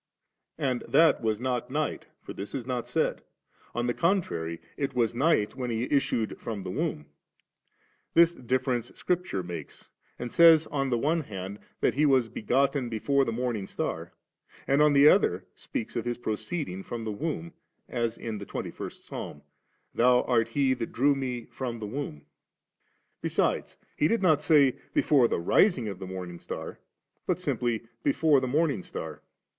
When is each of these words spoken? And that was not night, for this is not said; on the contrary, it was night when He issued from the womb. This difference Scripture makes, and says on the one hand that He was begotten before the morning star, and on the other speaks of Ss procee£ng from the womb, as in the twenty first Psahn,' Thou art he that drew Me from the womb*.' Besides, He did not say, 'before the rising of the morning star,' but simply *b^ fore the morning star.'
And 0.57 0.81
that 0.87 1.21
was 1.21 1.39
not 1.39 1.69
night, 1.69 2.07
for 2.23 2.33
this 2.33 2.55
is 2.55 2.65
not 2.65 2.87
said; 2.87 3.21
on 3.75 3.85
the 3.85 3.93
contrary, 3.93 4.59
it 4.75 4.95
was 4.95 5.13
night 5.13 5.55
when 5.55 5.69
He 5.69 5.83
issued 5.91 6.39
from 6.39 6.63
the 6.63 6.71
womb. 6.71 7.05
This 8.15 8.33
difference 8.33 8.91
Scripture 8.95 9.43
makes, 9.43 9.91
and 10.17 10.31
says 10.31 10.65
on 10.65 10.89
the 10.89 10.97
one 10.97 11.21
hand 11.21 11.59
that 11.81 11.93
He 11.93 12.07
was 12.07 12.29
begotten 12.29 12.89
before 12.89 13.23
the 13.25 13.31
morning 13.31 13.67
star, 13.67 14.11
and 14.65 14.81
on 14.81 14.93
the 14.93 15.07
other 15.07 15.45
speaks 15.53 15.95
of 15.95 16.07
Ss 16.07 16.17
procee£ng 16.17 16.83
from 16.83 17.03
the 17.03 17.11
womb, 17.11 17.53
as 17.87 18.17
in 18.17 18.39
the 18.39 18.45
twenty 18.47 18.71
first 18.71 19.07
Psahn,' 19.07 19.43
Thou 19.93 20.23
art 20.23 20.47
he 20.47 20.73
that 20.73 20.91
drew 20.91 21.13
Me 21.13 21.45
from 21.45 21.77
the 21.77 21.85
womb*.' 21.85 22.25
Besides, 23.21 23.77
He 23.95 24.07
did 24.07 24.23
not 24.23 24.41
say, 24.41 24.77
'before 24.95 25.27
the 25.27 25.39
rising 25.39 25.87
of 25.87 25.99
the 25.99 26.07
morning 26.07 26.39
star,' 26.39 26.79
but 27.27 27.37
simply 27.39 27.83
*b^ 28.03 28.15
fore 28.15 28.39
the 28.39 28.47
morning 28.47 28.81
star.' 28.81 29.21